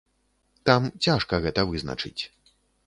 Там 0.69 0.89
цяжка 1.09 1.41
гэта 1.45 1.69
вызначыць. 1.75 2.19